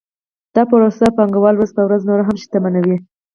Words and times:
دا 0.55 0.63
پروسه 0.69 1.05
پانګوال 1.17 1.55
ورځ 1.57 1.71
په 1.77 1.81
ورځ 1.87 2.01
نور 2.09 2.21
هم 2.27 2.35
شتمنوي 2.43 2.97